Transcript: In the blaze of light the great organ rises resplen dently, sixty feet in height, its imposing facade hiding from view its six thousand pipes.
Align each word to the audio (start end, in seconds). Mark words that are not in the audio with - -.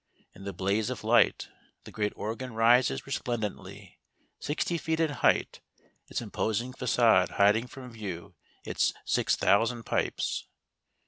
In 0.33 0.45
the 0.45 0.51
blaze 0.51 0.89
of 0.89 1.03
light 1.03 1.49
the 1.83 1.91
great 1.91 2.11
organ 2.15 2.53
rises 2.55 3.03
resplen 3.05 3.41
dently, 3.43 3.97
sixty 4.39 4.79
feet 4.79 4.99
in 4.99 5.11
height, 5.11 5.61
its 6.07 6.21
imposing 6.21 6.73
facade 6.73 7.29
hiding 7.37 7.67
from 7.67 7.91
view 7.91 8.33
its 8.65 8.95
six 9.05 9.35
thousand 9.35 9.83
pipes. 9.83 10.47